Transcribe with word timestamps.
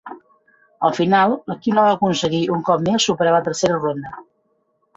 Al 0.87 0.95
final, 0.99 1.35
l'equip 1.51 1.75
no 1.79 1.83
va 1.89 1.93
aconseguir 1.97 2.41
un 2.57 2.65
cop 2.71 2.89
més 2.89 3.07
superar 3.11 3.37
la 3.37 3.45
tercera 3.51 3.79
ronda. 3.87 4.19